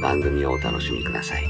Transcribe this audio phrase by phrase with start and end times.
[0.00, 1.44] 番組をお楽しみください。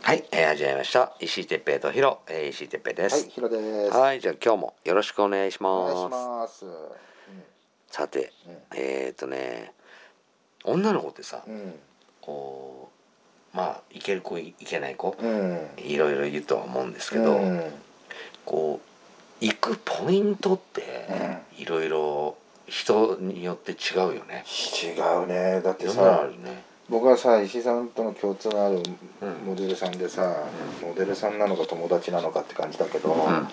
[0.00, 1.12] はい、えー、始めました。
[1.20, 3.28] 石井哲平とヒロ、えー、石井哲平ではい、す。
[3.28, 3.96] ヒロです。
[3.96, 6.64] はい、じゃあ今日もよろしくお願いしお願いします。
[6.64, 6.74] ます。
[7.88, 9.74] さて、うんえっ、ー、とね、
[10.64, 11.74] 女の子ってさ、うん。
[12.22, 12.90] こ
[13.52, 15.68] う、まあ、いける子いけない子、うん。
[15.76, 17.62] いろいろ言うとは思うんですけど、うん。
[18.46, 24.44] こう行くポイントっていろいろ人によって違うよね。
[24.82, 25.60] 違うね。
[25.62, 26.62] だってさ、るね。
[26.88, 28.82] 僕はさ、石井さんとの共通のある
[29.20, 30.34] うんモデルさんでさ、
[30.82, 33.48] モデルさんなのか友達なのかって感じだけどうん、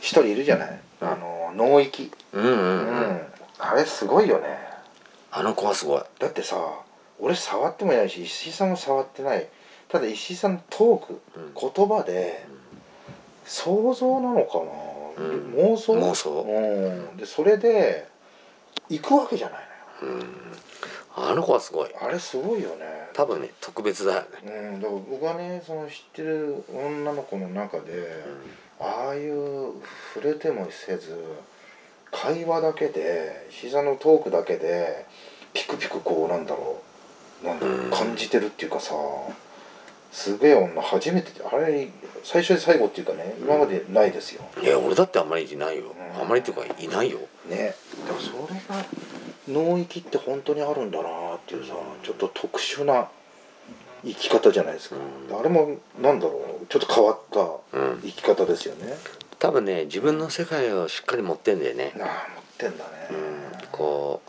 [0.00, 0.80] 一人いるじゃない？
[1.00, 2.12] うんあの、脳域。
[2.32, 2.66] うんうんううん。
[3.16, 3.20] ん。
[3.58, 4.58] あれすごいよね。
[5.32, 6.02] あの子はすごい。
[6.18, 6.56] だってさ、
[7.18, 9.46] 俺触ってもいないし、石井さんも触ってない。
[9.88, 12.46] ただ石井さんのトーク、うん言葉で
[13.44, 14.58] 想像なのか
[15.18, 15.94] な、うん妄想？
[15.94, 16.42] 妄想？
[17.10, 18.06] うん、でそれで
[18.90, 19.60] 行くわけじゃない
[20.02, 20.50] うん。
[21.16, 21.90] あの子はすごい。
[21.90, 24.72] のよあれすごいよね多分ね特別だよね。
[24.72, 28.24] うん、だから僕はねその知ってる女の子の中で、
[28.78, 29.72] ああいう
[30.14, 31.16] 触れてもせず
[32.10, 35.06] 会話だけで膝のトークだけで
[35.52, 36.80] ピクピクこうなんだろ
[37.42, 38.94] うなんだろううん感じてるっていうかさ
[40.12, 41.88] すげえ女初めてあれ
[42.24, 45.94] 最初で最後っていうかね今までないですよいや俺だってあんまりいないよ。
[45.96, 47.18] うんあんまりっていうかいないよ。
[47.48, 47.74] ね
[48.06, 48.39] でもそれが
[49.48, 53.08] 脳域って本当にあるんだなっていうさちょっと特殊な
[54.04, 58.00] 生き方じゃないですか、うんあれもなんだろうちょっと変わったうん。
[58.02, 58.94] 生き方ですよね
[59.38, 61.92] 多分ね自分の世界をしっかり持ってんだよね。
[61.98, 63.68] ああ持ってんだね、うん。
[63.72, 64.20] こ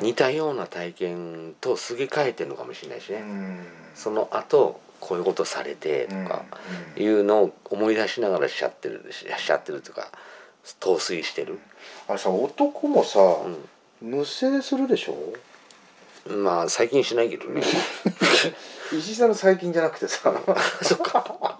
[0.00, 3.18] う似たような体験とすげ替えてるのかもしれないしね。
[3.18, 6.44] うんその後こういうことされてとか
[6.96, 10.10] うんいうのを思い出しながらしちゃってるししちゃってるとか
[10.78, 11.58] 陶酔してる、
[12.08, 13.18] あれさ男もさ、
[14.00, 15.14] 無声するでしょ？
[16.26, 17.62] うん、まあ最近しないけどね。
[18.92, 20.32] 石井さんの最近じゃなくてさ。
[20.82, 21.58] そっか。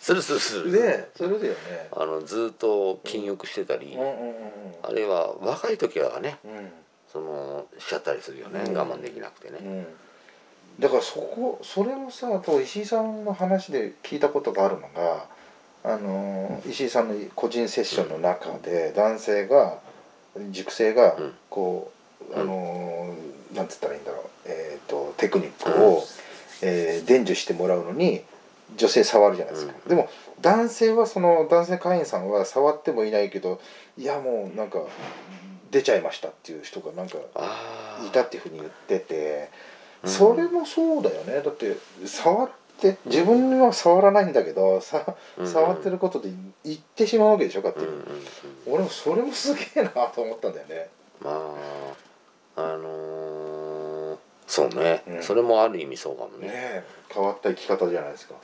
[0.00, 1.88] するするする、ねそれだよね。
[1.92, 4.34] あのずっと禁欲してたり、うんうんうん
[4.82, 6.72] あるいは若い時はねうん。
[7.12, 8.76] そのしちゃったりするよね、うん。
[8.76, 9.86] 我慢できなくてね、うん。
[10.80, 15.26] だからそこそれもさと石井さんの話で聞いたことがあるのが
[15.82, 19.78] あの石井さんの個人セッションの中で男性が
[20.50, 21.32] 塾生がうん。
[21.48, 21.90] こ
[22.30, 22.40] う、うん。
[22.40, 23.14] あの
[23.54, 26.04] なんつったらいいんだろう、えー、とテクニックを、
[26.62, 28.22] えー伝授してもらうのに
[28.76, 29.88] 女性触るじゃないですか、うん。
[29.88, 30.08] でも
[30.40, 33.60] 男性はその男性会員さんは触ってもいないけど
[33.98, 34.78] いやもうなんか
[35.70, 37.18] 出ちゃいましたっていう人がなんか
[38.06, 39.48] いたっていうふうに言ってて。
[40.02, 40.10] うん。
[40.10, 41.42] それもそうだよね。
[41.42, 41.76] だって
[42.06, 45.04] 触って自分は触らないんだけどさ
[45.38, 46.30] うん触ってることで
[46.64, 48.74] 言ってしまうわけでしょ勝手に、うんうんうん。
[48.74, 50.88] 俺もそれもすげえなと思ったんだよね。
[51.20, 51.54] ま
[52.56, 55.22] ああのーそうね、うん。
[55.22, 56.48] それもある意味そうかもね。
[56.48, 56.82] ねえ
[57.12, 58.34] 変わった生き方じゃないですか。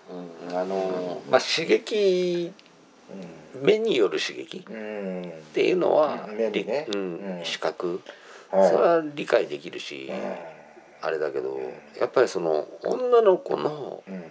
[0.49, 2.53] うんあのーまあ刺激
[3.63, 6.87] 目による刺激っうん、うんていうのは、目にね。
[6.93, 7.44] りうんうん。
[7.44, 8.00] 視覚、
[8.50, 8.71] はい。
[8.71, 10.11] それは理解できるし、
[11.06, 11.58] あれだけど
[12.00, 14.25] やっぱりその女の子のうん。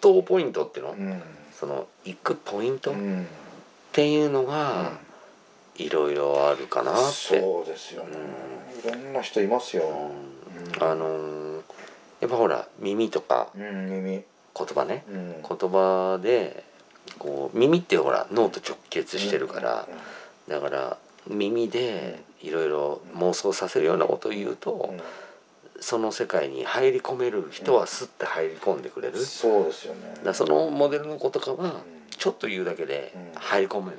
[0.00, 1.22] 沸騰ポイントっていうの、うん。
[1.54, 2.90] その行くポイント？
[2.90, 3.28] っうん。
[3.92, 4.98] ていうのが
[5.76, 8.16] いろいろあるかなって、そうですよね、
[8.84, 10.82] いろんな人いますよ、うん。
[10.82, 11.62] あのー
[12.20, 14.10] やっぱほら耳とかうん、耳。
[14.10, 15.04] 言葉ね。
[15.08, 15.34] うん。
[15.40, 16.64] 言葉で
[17.20, 19.88] こう耳ってほら脳と直結してるから、
[20.48, 20.96] だから
[21.28, 25.00] 耳でいろいろ妄想させるようなことを言うと、うん
[25.80, 30.14] その世界に入り込める人はスッて入り込んでくれる、そうですよね。
[30.22, 31.72] らそのモデルの子とかはうん。
[32.10, 33.40] ちょっと言うだけでうん。
[33.40, 33.98] 入り込める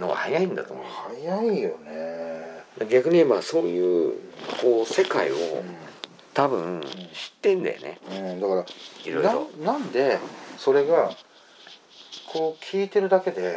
[0.00, 2.64] のが早いんだと思う、早いよね。
[2.90, 4.14] 逆に言えばそういう
[4.60, 5.36] こう世界を
[6.34, 6.90] 多分知っ
[7.40, 8.64] てんだよね、うん、だから
[9.04, 9.48] いろいろ。
[9.64, 10.18] ななんで
[10.58, 11.10] それが
[12.32, 13.56] こう聞いてるだけで、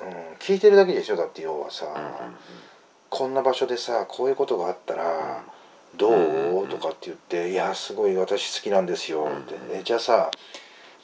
[0.00, 1.16] うん、聞いてるだけでしょ？
[1.16, 1.86] だって要はさ、
[3.10, 5.44] こんな場所でさこういうことがあったら
[5.96, 6.10] 「ど
[6.62, 10.30] う?」とかって言って「いやすごい私好きなんですよ」って、えじゃあさ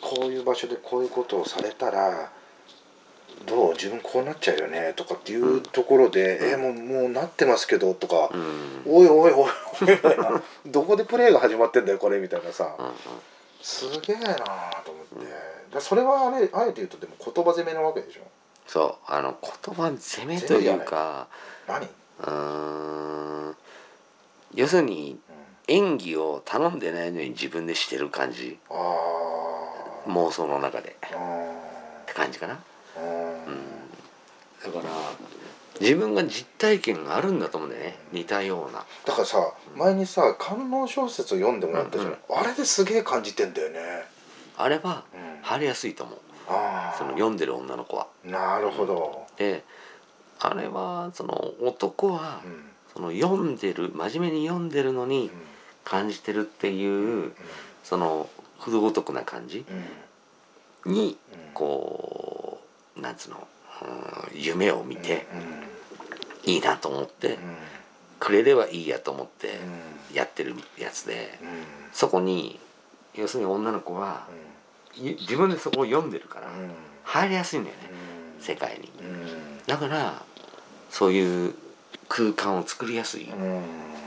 [0.00, 2.30] こういう場所でこういうことをされたら
[3.46, 3.72] どう？
[3.72, 4.92] 自分こうなっちゃうよね？
[4.94, 9.50] とかっていうところで「えもうもうなってますけど」とかうん「おいおいおいおい」
[10.66, 12.74] どこでプレーが始まってんだよこれみたいなさ。
[12.78, 12.92] うんうん。
[13.60, 15.26] すげえなあと思って。
[15.74, 18.20] だそれはあれあえて言うとでも言葉攻めなわけでしょ？
[18.66, 21.26] そうあの言葉攻めというか
[21.66, 23.37] 何、うーん
[24.54, 25.18] 要するに
[25.68, 28.58] うん、演技を頼んでないのに自分でしてる感じ。
[28.70, 30.12] あー。
[30.12, 30.90] 妄想の中で。
[30.90, 32.58] っあて感じかな。
[32.96, 33.00] ー
[33.46, 34.72] うん。
[34.72, 34.92] だから
[35.80, 37.98] 自分が実体験があるんだと思うんだよね。
[38.10, 38.84] 似たような。
[39.04, 43.78] だからさ前にさ観音小説を読んでもらったじゃない、あれですげえ感じてんだよね、
[44.56, 46.18] あれはうん、入りやすいと思う。
[46.98, 48.08] その読んでる女の子は。
[48.24, 49.62] なるほど、で
[50.40, 52.64] あれはその男はうん
[52.98, 55.30] その読んでる真面目に読んでるのに
[55.84, 57.32] 感じてるっていう
[57.84, 58.28] その
[58.58, 59.64] 不ごとくな感じ
[60.84, 60.92] うん。
[60.92, 61.38] にうん。
[61.54, 62.60] こ
[62.96, 63.46] うなんつうの
[64.34, 65.28] うん夢を見て
[66.44, 66.52] うん。
[66.52, 67.38] いいなと思ってうん。
[68.18, 69.60] くれればいいやと思って
[70.10, 70.16] うん。
[70.16, 71.48] やってるやつでうん。
[71.92, 72.58] そこに
[73.14, 74.26] 要するに女の子は
[74.96, 76.72] い自分でそこを読んでるからうん。
[77.04, 77.82] 入りやすいんだよね
[78.36, 78.42] うん。
[78.42, 78.90] 世界に。
[79.00, 79.60] うん。
[79.68, 80.20] だから
[80.90, 81.54] そういう
[82.08, 83.30] 空間を作りやすい。
[83.30, 83.62] うん。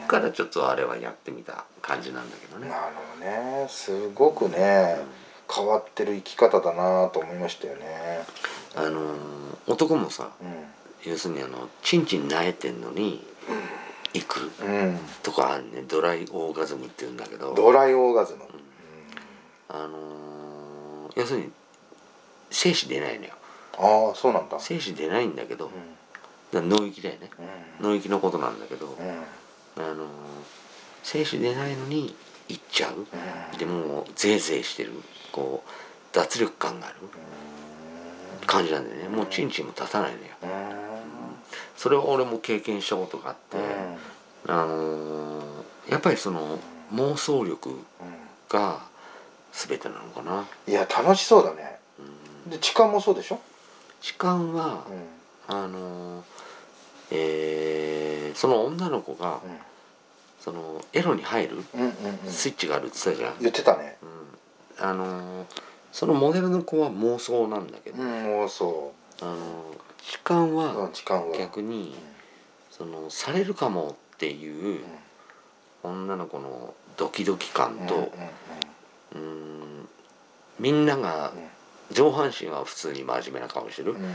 [0.07, 2.69] からちょっとあれはやってみた感じなんだけどね。
[2.69, 3.67] なるほどね。
[3.69, 4.97] すごくね
[5.53, 8.25] 変わってる生き方だなと思いましたよね。
[8.75, 13.23] あのー男もさう要するにあのチンチン慣れてんのに
[14.13, 17.53] 行くん、うん、とかあるねドライオーガズムって言うんだけど。
[17.53, 18.41] ドライオーガズム、
[19.69, 21.51] あのー要するに
[22.49, 23.33] 精子出ないのよ。
[23.77, 24.59] ああそうなんだ。
[24.59, 25.83] 精子出ないんだけどうだから
[26.59, 27.29] 脳域だよね。
[27.79, 27.83] ん。
[27.83, 29.83] 脳域のことなんだけどうん。
[29.83, 30.07] あのー
[31.03, 32.15] 精子出ないのに
[32.47, 33.07] 行っちゃう。
[33.51, 33.57] うん。
[33.57, 34.91] でもうゼーゼーしてる。
[35.31, 35.69] こう
[36.15, 36.95] 脱力感がある。
[38.45, 39.07] 感じなんだよね。
[39.09, 40.25] もうチンチンも立たないのよ。
[40.43, 40.49] うん。
[41.77, 43.57] それは俺も経験したことがあって、
[44.47, 46.59] あのーやっぱりその
[46.93, 47.79] 妄想力
[48.49, 48.81] が
[49.51, 51.79] 全てなのかな、いや楽しそうだね。
[52.45, 53.39] うん、で痴漢もそうでしょ、
[54.01, 55.03] 時間はう、ん
[55.51, 56.23] あのー
[57.11, 59.41] えーその女の子が
[60.39, 62.31] そのエロに入るうんうんうん。
[62.31, 63.97] スイッチがあるって言ってたじゃん、言ってたね。
[64.79, 65.45] うん、あのー
[65.91, 69.37] そのモデルの子は妄想なんだけど、うんもうそあのー
[70.09, 71.37] 時間う、うはん、痴漢は。
[71.37, 71.93] 逆に
[72.71, 74.83] そのされるかもっていう
[75.83, 78.11] 女の子のドキドキ感うんうんと、
[79.15, 79.87] うん
[80.59, 81.33] みんなが
[81.91, 83.91] 上半身は普通に真面目な顔してる。
[83.91, 84.13] うんうんうん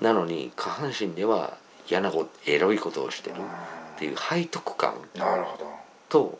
[0.00, 1.56] なのに下半身では
[1.88, 5.66] 嫌なことエロいことをしてるっていう背徳感なるほど。
[6.08, 6.38] と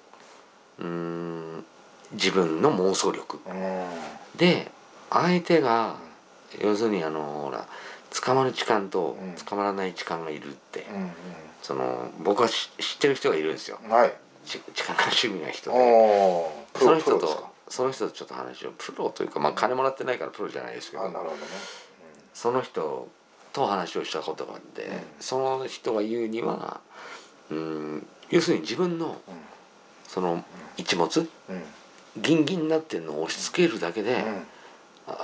[0.79, 1.65] うん
[2.13, 3.41] 自分の妄想力。
[3.47, 3.87] うん。
[4.37, 4.71] で
[5.11, 5.97] 相手が
[6.61, 7.67] 要するにあのほら
[8.23, 9.35] 捕まる痴漢とうん。
[9.35, 11.11] 捕まらない痴漢がいるって、うん
[11.63, 13.79] その僕は知知ってる人がいるんですよ。
[13.85, 14.13] うんはい。
[14.45, 15.77] ち痴漢が趣味な人で。
[16.77, 21.05] その人とその人とちょっと話をプロというかまあ金もらってないからプロじゃないですけど。
[21.05, 21.43] あなるほどね。
[22.35, 23.09] その人
[23.53, 25.01] と話をしたことがあって、うん。
[25.21, 26.81] その人が言うには
[27.51, 29.21] うん要するに自分の
[30.09, 30.45] その
[30.77, 31.27] 一物うん。
[31.49, 31.63] うん
[32.21, 34.47] ギンギンになってるのを押し付けるだけで、うん。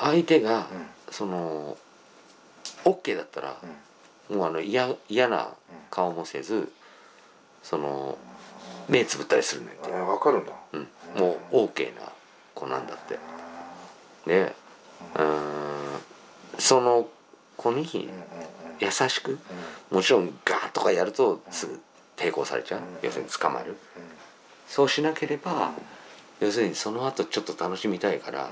[0.01, 0.65] 相手がうん。
[1.11, 1.77] その
[2.85, 3.57] OK だったら、
[4.31, 5.51] もうあの嫌嫌な
[5.91, 6.73] 顔もせず
[7.63, 8.17] その
[8.89, 9.77] 目つぶったりするのよ。
[9.85, 10.53] えーわかるんだ。
[10.73, 12.03] うん、もう OK な
[12.55, 13.19] 子なんだって。
[14.27, 14.55] で
[15.15, 15.39] うーん。
[16.59, 17.07] その
[17.59, 18.23] 子にうんうんうん。
[18.81, 19.39] 優しく
[19.91, 21.81] もちろんガーッとかやるとすぐ
[22.17, 22.87] 抵抗されちゃううん。
[23.03, 23.77] 要するに捕まる。
[24.67, 25.73] そうしなければ
[26.41, 28.51] 要するにその後ちょっと楽しみたいから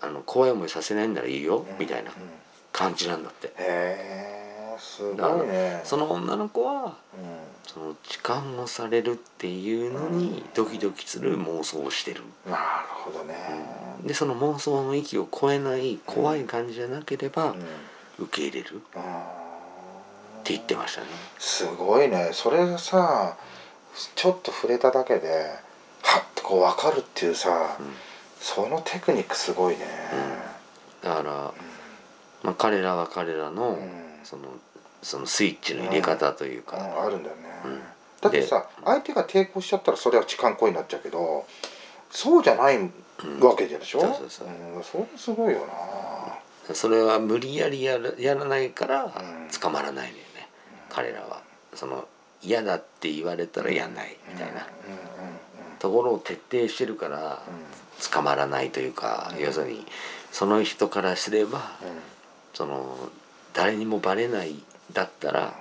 [0.00, 2.10] あの怖い思いさせないんならいいよみたいな
[2.72, 3.52] 感じなんだって
[4.80, 5.80] すごいね。
[5.84, 6.92] その女の子はうん。
[7.66, 12.22] その痴漢をされるっていうのにドキドキする妄想をしてる。
[12.46, 12.58] なる
[12.88, 13.34] ほどね。
[14.02, 18.24] でその妄想の域を超えない怖い感じじゃなければうん。
[18.24, 18.76] 受け入れる。
[18.76, 19.40] っあ
[20.42, 21.06] て言ってましたね。
[21.38, 22.30] ーすごいね。
[22.32, 23.36] それがさ
[24.16, 25.28] ちょっと触れただけで
[26.02, 27.86] はっとこう分かるっていうさうん。
[28.40, 29.84] そのテクニックすごいね。
[31.02, 31.52] だから、
[32.42, 34.10] まあ、彼らは彼らのうん。
[34.24, 34.42] その
[35.02, 36.62] そのスイッチの入れ方といううん。
[36.62, 37.80] か、あるんだよね、うん。
[38.20, 41.46] だってさ相手が抵抗しちゃったらそれは痴漢行為になっちゃうけど
[42.10, 42.92] そうじゃないうん
[43.40, 44.48] わけでしょ、そうそうそう。
[44.48, 45.60] んそれすごいよ
[46.68, 46.74] な。
[46.74, 49.12] それは無理やりやるやらないからん。
[49.60, 50.48] 捕まらないのよね、
[50.88, 51.42] 彼らは。
[51.74, 52.06] その
[52.42, 54.66] 嫌だって言われたらやんないみたいな。
[54.86, 55.40] うんうん
[55.78, 57.36] ところを徹底してるからうんうん。
[58.12, 59.42] 捕まらないというか、うん。
[59.42, 59.86] 要するに
[60.30, 61.64] その人からすればうん。
[62.54, 62.96] その
[63.54, 64.54] 誰にもバレない
[64.92, 65.54] だったら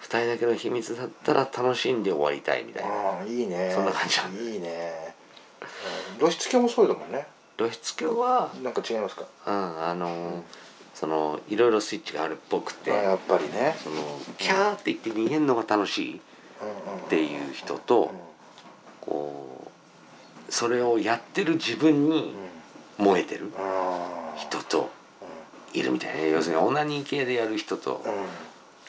[0.00, 2.90] 二人だけの秘密だったら楽しんで終わりたいみたいな。
[2.90, 3.70] ああいいね。
[3.74, 4.18] そんな感じ。
[4.18, 5.14] なんいいね。
[6.12, 6.18] うん。
[6.18, 7.26] 露出狂もそうだもんね。
[7.56, 9.24] 露出狂は、なんか違いますか？
[9.46, 10.44] うん、あの
[10.94, 13.76] そのいろいろスイッチがあるっぽくてあやっぱりね。
[13.82, 13.96] その
[14.38, 16.20] キャーって言って逃げるのが楽しいっ
[17.08, 18.12] ていう人と
[19.00, 19.70] こ
[20.48, 22.34] うそれをやってる自分に
[22.96, 23.52] 燃えてる
[24.36, 24.90] 人と
[25.72, 28.04] いるみたいね要するにオナニー系でやる人と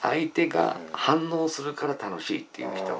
[0.01, 2.99] 相手が反応するから楽しいっていう人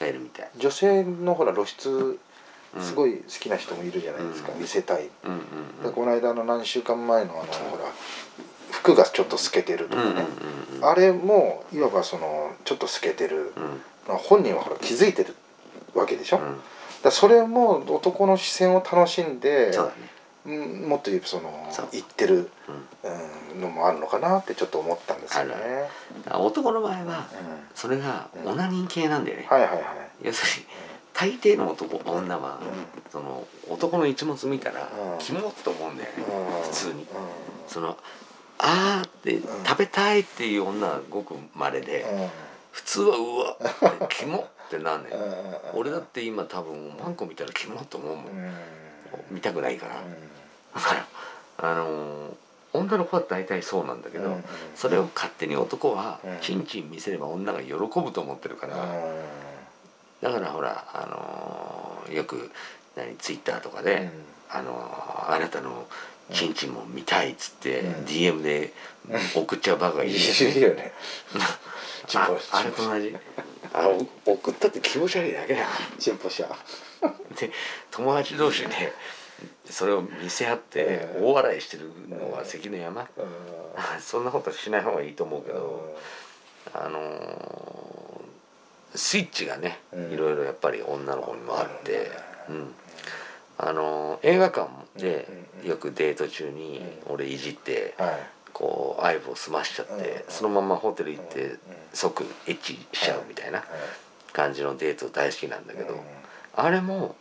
[0.00, 0.50] がいるみたい。
[0.56, 2.18] 女性のほら露出
[2.76, 2.82] うん。
[2.82, 4.60] すごい好きな人もいるじゃないですか、うん。
[4.60, 7.84] 見せたい、でこの間の何週間前のあのほら
[8.70, 10.26] 服がちょっと透けてるとかね、
[10.82, 13.80] あれもいわばそのちょっと透けてる、うん。
[14.06, 15.34] まあ本人はほら気づいてる
[15.94, 16.60] わけでしょ、うん。
[17.02, 19.78] らそれも男の視線を楽しんでね。
[20.46, 20.50] う
[20.84, 22.50] んもっと言うとその言ってる、
[23.60, 25.54] のもあるのかなってちょっと思ったんですよね。
[26.32, 27.04] 男の場合はうん。
[27.74, 29.46] それがオナニー系なんだよね。
[29.48, 29.82] はいはいはい。
[30.22, 30.68] 要するに
[31.14, 35.18] 大抵の男女はうその男の一物見たらうん。
[35.18, 36.62] キモっと思うんだよねうん。
[36.62, 37.02] 普通に。
[37.02, 37.06] う
[37.66, 37.96] その
[38.58, 39.42] あーってん。
[39.66, 42.28] 食べたいっていう女はごく稀でんうん。
[42.72, 43.20] 普通はう
[43.84, 45.10] わってキモってなんね。
[45.74, 48.26] 俺だって今多分マンコ見たらキモっと思うもん。
[48.26, 48.54] うん。
[49.30, 49.94] 見たくないから。
[49.96, 50.04] う
[50.74, 51.06] だから
[51.70, 52.30] あのー
[52.72, 54.44] 女の子は大体そうなんだけどんうん。
[54.76, 56.38] それを勝手に男はうん。
[56.40, 58.76] チンチン見せれば女が喜ぶと思ってるから。
[60.20, 62.50] だからほらあのーよく
[62.96, 64.10] 何ツイッターとかで
[64.50, 65.86] あのーあなたの
[66.32, 68.04] チンチンも見たいっつってうん。
[68.04, 68.72] DM で
[69.34, 70.92] 送っちゃうバカがいるよね いるよね。
[72.14, 73.16] あポあれと同じ？
[73.72, 73.88] あ
[74.26, 75.66] お送ったって気持ち悪いだけだよ。
[75.98, 76.48] チンポシャ。
[77.38, 77.50] で
[77.90, 78.92] 友達同士で
[79.70, 83.08] それを見せ合って大笑いしてるのは関の山。
[84.00, 85.96] そんなことしない方がいいと思うけど
[86.74, 92.10] あのースイッチがねうんいろいろやっぱり女の子にもあって
[92.48, 92.74] うん。
[93.58, 95.28] あのー映画館で
[95.64, 98.18] よくデート中に俺いじってはい。
[98.52, 101.58] こうアイブを済ましちゃっうんてそのままホテル行ってうん
[101.92, 103.62] 即エッチしちゃうみたいな
[104.32, 106.00] 感じのデート大好きなんだけどうん
[106.56, 107.14] あれも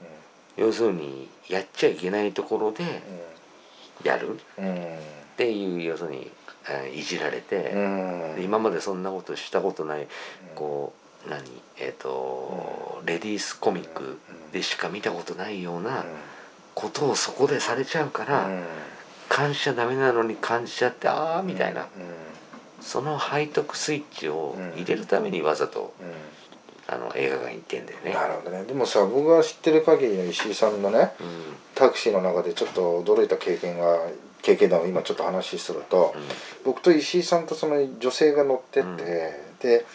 [0.58, 2.84] 要するにやっちゃいけないところで
[4.04, 4.40] やる。
[4.58, 6.32] うんっていう要するに
[6.68, 7.74] えーいじられて
[8.42, 10.08] 今までそんなことしたことない
[10.56, 10.94] こ
[11.28, 11.44] う何
[11.78, 14.18] えっ、とレディースコミック
[14.52, 16.06] でしか見たことないような
[16.74, 18.50] ことをそこでされちゃうから
[19.30, 21.88] 感じちゃダメなのに感じちゃってああみたいな。
[22.80, 25.94] その背徳スイッチを入れるためにわざと
[26.88, 28.14] あの映画館行ってんだよね。
[28.14, 28.64] なるほどね。
[28.64, 31.56] でもさ僕が知ってる限りの石井さんのねうん。
[31.76, 34.00] タクシーの中でちょっと驚いた経験が
[34.42, 36.22] 経験談を今ちょっと話するとうん。
[36.64, 38.98] 僕と石井さんとその女性が乗ってて、うん。
[38.98, 39.86] で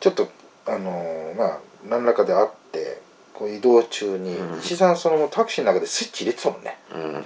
[0.00, 0.28] ちょっと
[0.66, 3.00] あのまあ何らかで会って
[3.32, 4.58] こう移動中に、うん。
[4.58, 6.76] 石井さんそのタクシーの中でスイッチ入れてたもんね。
[6.92, 7.02] うん。
[7.02, 7.24] うん。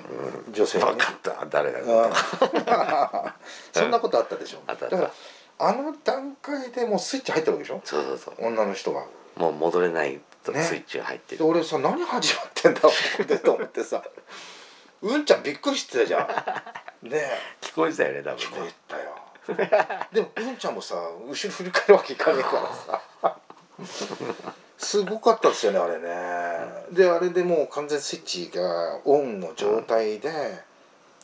[0.53, 0.91] 女性にね。
[0.91, 1.47] 分かった。
[1.47, 2.13] 誰だうん。
[3.73, 5.11] そんなことあったでしょ、だから
[5.59, 7.81] あの段階でもうスイッチ入ってるわけでしょ？
[7.85, 8.35] そうそうそう。
[8.47, 9.05] 女の人が
[9.37, 10.63] もう戻れないとね。
[10.63, 14.03] スイッチが入ってでる、俺さ何始まってんだってと思ってさ。
[15.03, 16.23] うんちゃんびっくりしてたじゃ
[17.03, 17.09] ん。
[17.09, 17.39] ねえ。
[17.61, 19.17] 聞こえてたよね多分聞こねえたよ。
[20.13, 23.37] でもうんちゃんもさ後ろ振り返るわけいかねえからさ。
[24.79, 26.87] すごかったですよねあれね。
[26.91, 30.31] であれでもう完全スイッチがオンの状態で、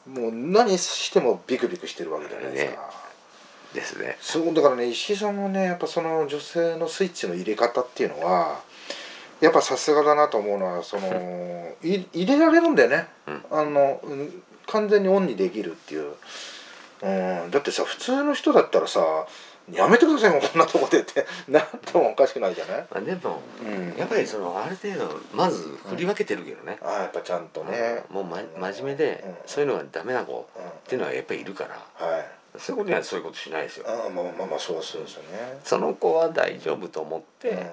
[0.06, 2.88] もう何してもビクビクしてるわけじゃないですか、ね
[3.75, 4.17] ですね。
[4.21, 8.61] そうだからね石井さんもねやっぱその女性のスイッチの入れ方っていうのは
[9.41, 13.45] やっぱさすがだなと思うのはその い入れられるんだよね、うん。
[13.50, 16.12] あのうん完全にオンにできるっていう、
[17.03, 17.09] う
[17.49, 19.27] ん、だってさ普通の人だったらさ
[19.73, 21.27] やめてくださいもうこんなとこでって。
[21.49, 28.41] なってもおかしくないじゃない、まあでもうん、やっぱりそのある程度まず振り分けてるけどね、ああやっぱちゃんとね、もう、ま、
[28.73, 29.37] 真面目でうん。
[29.47, 32.07] そういうのがダメな子うんっていうのはやっぱりいるから。
[32.07, 33.87] はいそういうことにはそういうことしないですよ。
[33.88, 37.69] ああまあまあまあそうそうですよね、その子は大丈夫と思って、うん。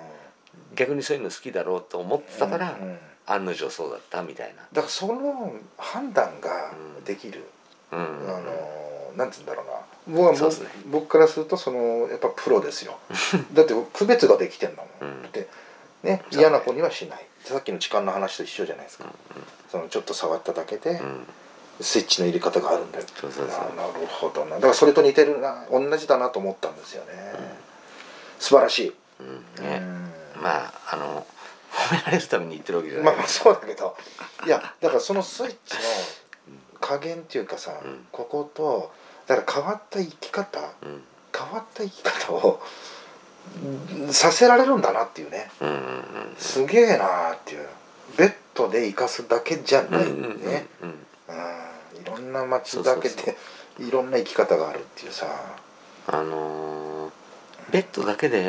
[0.75, 2.97] 逆にそういうの好きだろうと思ってたから、うんうん。
[3.25, 4.63] 案の定そうだったみたいな。
[4.71, 6.71] だからその判断が
[7.05, 7.43] できる、
[7.91, 7.99] うん。
[7.99, 9.71] あのなんつうんだろうな。
[10.07, 10.71] 僕は僕,、そうね。
[10.87, 12.97] 僕からするとそのやっぱプロですよ。
[13.53, 15.31] だって区別ができてんだもん、うん。
[15.31, 15.47] で
[16.03, 17.25] ね嫌な子にはしない。
[17.43, 19.07] さっきの痴漢の話と一緒じゃないですか、う
[19.71, 21.27] そのちょっと触っただけで、んうん
[21.81, 23.05] スイッチの入れ方があるんだよ。
[23.15, 23.57] そうそうそう。
[23.57, 24.55] あなるほどな。
[24.55, 25.65] だからそれと似てるな。
[25.71, 27.11] 同じだなと思ったんですよね、
[28.39, 29.63] 素晴らしい、うん。
[29.63, 29.77] ね。
[30.35, 30.41] うん。
[30.41, 31.25] まああの
[31.71, 33.05] 褒められるために言ってるわけじゃない。
[33.05, 33.95] まあまあそうだけど。
[34.45, 35.81] いやだからそのスイッチの
[36.79, 38.07] 加減っていうかさ、うん。
[38.11, 38.91] ここと
[39.27, 41.03] だから変わった生き方うん。
[41.37, 42.59] 変わった生き方を
[43.99, 45.51] うんさせられるんだなっていうね。
[45.61, 47.67] うんうんすげえなーっていう。
[48.17, 50.93] ベッドで生かすだけじゃうんないうんうんねうん
[51.29, 52.01] うん。
[52.01, 53.37] いろんな街だけで
[53.79, 55.27] いろんな生き方があるっていうさ。
[56.07, 57.11] あのー
[57.69, 58.39] ベッドだけで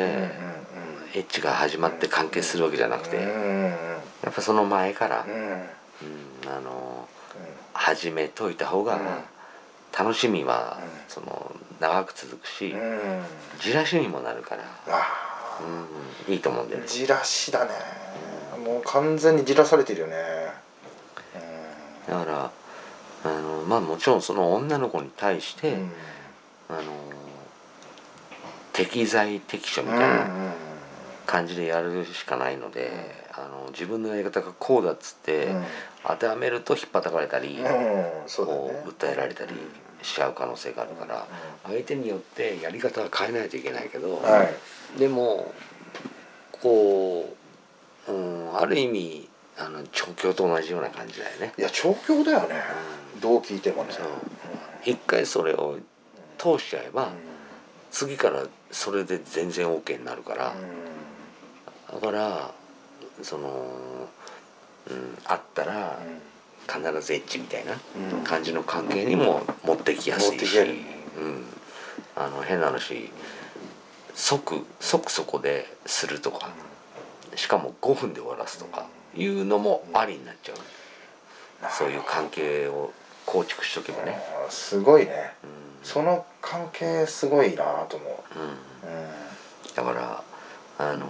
[1.13, 6.49] エッチが始まって関係するわけじゃなくてやっぱその前からうん。
[6.49, 7.19] あのー
[7.73, 9.01] 始めといた方がうん。
[9.97, 10.89] 楽しみはうん。
[11.09, 13.21] その長く続くしうん。
[13.59, 15.59] じらしにもなるからあ。
[16.27, 16.85] うんいいと思うんだよね。
[16.85, 17.71] ーじらしだね。
[18.63, 20.15] もう完全にじらされてるよね。
[22.07, 22.51] だから
[23.23, 25.91] あのまあもちろんその女の子に対して、うん。
[26.69, 26.81] あの
[28.73, 30.27] 適材適所みうんたいな
[31.25, 32.91] 感じでやるしかないので、
[33.33, 35.63] あの自分のやり方がこうだっつって、うん。
[36.07, 39.51] 当てはめると引っ叩かれたり、こう訴えられたり
[40.01, 41.27] しちゃう可能性があるから、
[41.63, 44.43] 相手によってやり方は変えないといけないけど、は
[44.95, 44.99] い。
[44.99, 45.53] でも
[46.61, 47.35] こ
[48.07, 51.53] う、うん、ある意味あの調教と同じような感じだよね。
[51.57, 52.55] いや調教だよね
[53.21, 53.93] どう聞いてもね。
[54.85, 55.77] 一回それを
[56.37, 57.11] 通しちゃえば、
[57.91, 60.55] 次からそれで全然 OK になるから、
[61.91, 62.51] だから
[63.21, 64.07] その、
[64.89, 65.99] うん、あったら
[66.67, 67.73] 必ずエッチみたいな
[68.13, 68.23] うん。
[68.23, 71.45] 感じの関係にも持ってきやすいし、うん、
[72.15, 73.11] あの変な話
[74.13, 76.49] 即即そこでするとか
[77.35, 80.55] しかも5分で終わらすとかいうのもありになっちゃう、
[81.71, 82.91] そういう関係を
[83.31, 84.19] 構築しとけばね。
[84.49, 85.33] すごいね。
[85.43, 85.49] うん。
[85.83, 88.39] その関係すごいなと思う。
[88.39, 88.41] ん。
[88.41, 89.75] ううん。
[89.75, 90.23] だから
[90.79, 91.09] あのー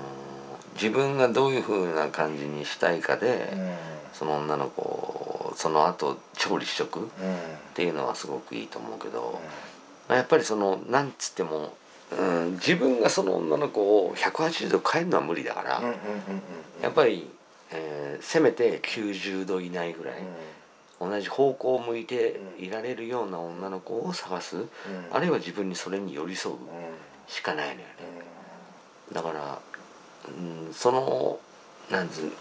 [0.76, 3.76] 自分がどういう風な感じにしたいかで、うん。
[4.14, 7.10] その女の子をその後調理しとくっうん。
[7.74, 9.40] ていうのはすごくいいと思うけど、
[10.08, 11.74] まあやっぱりそのなんつっても、
[12.18, 15.82] うん、自分がその女の子を180度変えるのは無理だから、
[16.82, 17.30] やっぱり、
[17.72, 20.16] えーせめて90度以内ぐらい、
[21.00, 24.66] 同じ方向を向いていられるような女の子を探す、
[25.12, 26.56] あるいは自分にそれに寄り添う。
[27.28, 27.86] しかないのよね。
[29.14, 29.60] だから、
[30.28, 31.40] うん、その
[31.90, 32.32] なんつう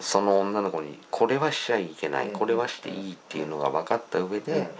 [0.00, 2.32] その女の子にこれはしちゃいけない、うん。
[2.32, 4.70] これはしていいっていうのが分かった上で、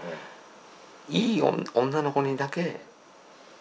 [1.09, 2.81] いい女女の子にだけ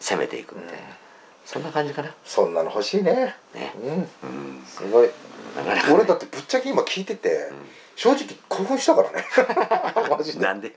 [0.01, 1.08] 攻めていくみたいな、うん
[1.51, 2.15] そんな感じかな。
[2.27, 3.35] そんなの欲しいね。
[3.55, 3.73] ね。
[3.83, 3.93] うん。
[3.95, 4.63] うん。
[4.67, 5.09] すごい。
[5.57, 5.95] なかなかね。
[5.95, 7.51] 俺だってぶっちゃけ今聞いてて
[7.97, 9.25] 正直興奮したからね。
[10.11, 10.37] マジで。
[10.37, 10.77] うんなんで？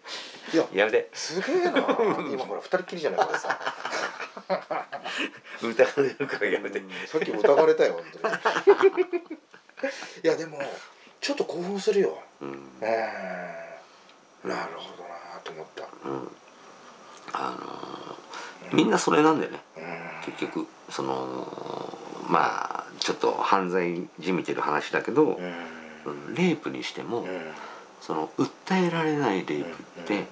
[0.53, 1.09] いややめて。
[1.13, 1.71] すげえな。
[2.31, 3.59] 今ほら二人っきりじゃないこれさ。
[5.61, 8.35] 疑われるからやめて、さっき疑われたよ本当に。
[10.23, 10.57] いやでも
[11.19, 12.17] ちょっと興奮するよ。
[12.39, 12.49] うん。
[12.49, 15.09] うんなるほどな
[15.43, 15.83] と思った。
[16.05, 16.31] うん。
[17.33, 18.20] あのー
[18.73, 19.59] みんなそれなんだよね。
[19.77, 19.83] うん。
[20.25, 21.97] 結局その
[22.27, 25.39] まあちょっと犯罪じみてる話だけど、
[26.35, 27.27] レイプにしても、うん。
[27.99, 29.69] その訴えられないレイプ
[30.01, 30.25] って、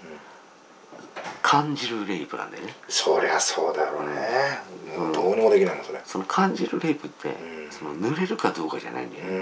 [1.42, 2.74] 感じるレイプなんだよね。
[2.88, 4.60] そりゃそうだろうね。
[4.98, 5.12] うん。
[5.12, 6.02] どうにもできないもんそれ。
[6.06, 7.72] その感じるレイプって、うん。
[7.72, 9.38] その濡れるかどうかじゃないんだようね、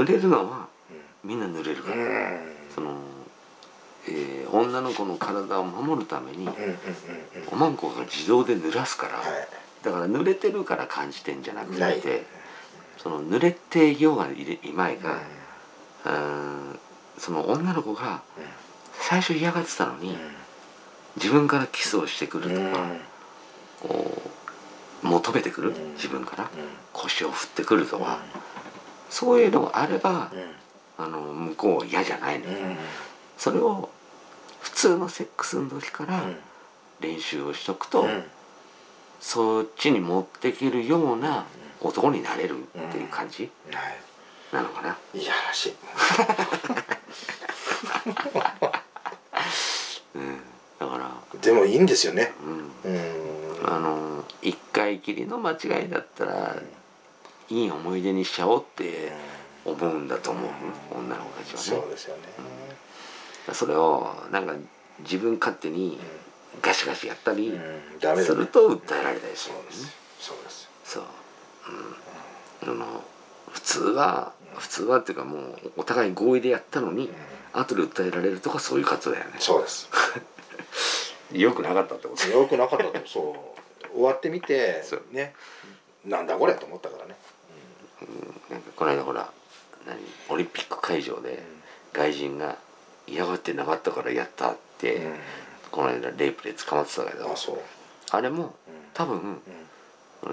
[0.00, 0.04] ん。
[0.04, 0.68] 濡れるのは
[1.24, 2.38] みんな濡れるから、うん。
[2.74, 2.96] その、
[4.10, 6.48] えー女の子の体を守るために、
[7.52, 9.48] おまんこが自動で濡らすから、はい。
[9.84, 12.26] だから濡れてるから感じてんじゃなくて、
[12.96, 15.02] その濡れてようがいまいうん。
[15.02, 15.20] が、
[16.06, 16.78] うん
[17.18, 18.22] その女の子が
[19.00, 20.16] 最初嫌がってたのに、
[21.16, 22.72] 自分からキスをしてくるうん。
[22.72, 22.86] とか、
[23.80, 24.22] こ
[25.02, 25.94] う求めてくる、うん。
[25.94, 26.48] 自分から、うん。
[26.92, 28.18] 腰を振ってくるとか、
[29.10, 30.50] そういうのがあれば、うん。
[31.00, 32.76] あの向こうは嫌じゃないのよ、うん。
[33.36, 33.88] それを
[34.60, 36.22] 普通のセックスの時から
[37.00, 38.24] 練習をしとくと、うん。
[39.20, 41.44] そっちに持ってけるような
[41.80, 43.96] 男になれるっていう感じはい。
[44.52, 45.74] なのかな、いやらしい。
[50.14, 50.40] うん、
[50.78, 52.32] だから、でもいいんですよね。
[52.84, 53.68] うん、うん。
[53.70, 56.56] あの一回きりの間違いだったら
[57.50, 59.12] いい思い出にしちゃおうって
[59.64, 60.50] 思うんだと思う、
[60.96, 61.82] 女の子たちはね。
[61.82, 62.22] そうですよね
[63.54, 64.54] それをなんか
[65.00, 65.98] 自分勝手に
[66.62, 67.52] ガシガシやったり
[68.24, 70.68] すると訴えられたりするそうですそうです。
[70.84, 71.04] そう、
[72.66, 73.04] うん、あの
[73.52, 77.10] 普通は普通はっていうかもうお互い合意でやったのに、
[77.52, 79.36] 後で訴えられるとかそういう活動だよね。
[79.38, 79.88] そうです。
[81.32, 82.26] よくなかったってこと。
[82.28, 83.54] よくなかったとそ
[83.92, 83.94] う。
[83.94, 84.82] 終わってみて
[85.12, 85.34] ね。
[86.04, 87.16] なんだこれと思ったからね。
[88.50, 89.30] なんかこの間ほら
[89.86, 89.98] 何？
[90.28, 91.42] オリンピック会場で
[91.92, 92.56] 外人が
[93.10, 95.16] 嫌がってなかったからやったって、うん。
[95.70, 97.34] この間レイプで捕まってたけど
[98.10, 98.50] あれもうん。
[98.94, 99.40] 多分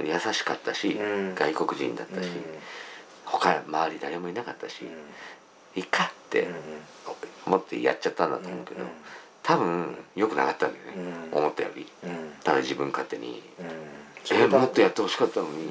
[0.03, 1.35] 優しかったし、うん。
[1.35, 2.29] 外国人だったし、
[3.25, 4.85] 他周り誰もいなかったし、
[5.75, 6.47] いいかって
[7.45, 8.89] 思ってやっちゃったんだと思うけど、うん
[9.43, 10.91] 多分良くなかったんだよね、
[11.31, 11.37] うん。
[11.37, 11.85] 思ったより。
[12.03, 12.09] うん。
[12.09, 13.43] うんただ自分勝手に。
[13.59, 13.65] うん
[14.31, 15.69] 「えもっとやってほしかったのに、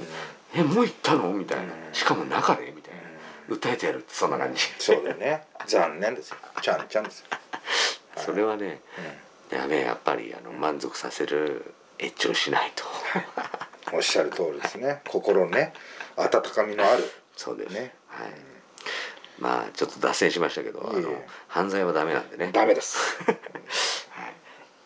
[0.54, 1.70] えもう行ったの?」みたいな、うん。
[1.92, 2.72] しかも中で？
[2.74, 3.00] みたいな、
[3.48, 5.42] 訴えてやるそんな感じ、そうだよね。
[5.66, 6.36] 残念ですよ。
[6.62, 7.26] ちゃんちゃんですよ。
[8.16, 8.80] それはね
[9.50, 12.84] やべえやっぱりあの満足させるエッチをしないと。
[13.92, 15.02] おっしゃる通りですね。
[15.08, 15.72] 心ね
[16.16, 17.04] 温かみのある。
[17.36, 17.74] そうです。
[17.74, 17.94] ね。
[18.08, 18.30] はい、
[19.38, 22.50] まあちょっと脱線しましたけどあの犯罪はダメなんでね。
[22.52, 23.18] ダメです。
[24.10, 24.34] はい、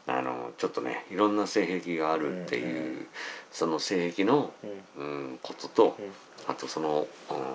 [0.08, 3.08] あのちょっとねいろんな性癖があるっていう、うん。
[3.52, 4.52] その性癖の、
[4.96, 6.12] うん、ことと、うん
[6.48, 7.48] あとその、うん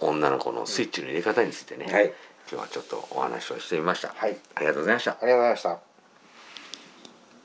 [0.00, 2.12] 女の子のスイッチの入れ方についてね、はい。
[2.50, 4.36] 今日はちょっとお話をしてみました、はい。
[4.54, 5.12] ありがとうございました。
[5.12, 5.93] ありがとうございました